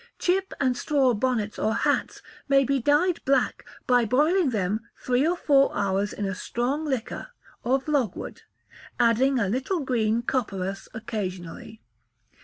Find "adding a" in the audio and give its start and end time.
8.99-9.47